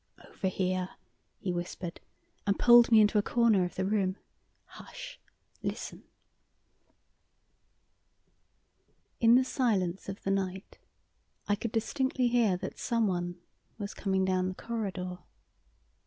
[0.27, 0.89] "Over here!"
[1.37, 1.99] he whispered,
[2.47, 4.17] and pulled me into a corner of the room.
[4.65, 5.19] "Hush!
[5.61, 6.05] Listen!"
[9.19, 10.79] In the silence of the night
[11.47, 13.39] I could distinctly hear that someone
[13.77, 15.19] was coming down the corridor.